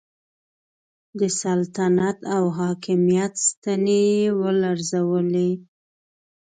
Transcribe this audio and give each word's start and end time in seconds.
د 1.19 1.21
سلطنت 1.41 2.17
او 2.35 2.43
حاکمیت 2.59 3.33
ستنې 3.47 4.01
یې 4.15 4.27
ولړزولې. 4.41 5.51